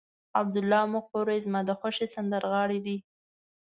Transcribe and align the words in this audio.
عبدالله 0.39 0.83
مقری 0.95 1.37
زما 1.45 1.61
د 1.65 1.71
خوښې 1.79 2.07
سندرغاړی 2.15 2.79
دی. 2.85 2.97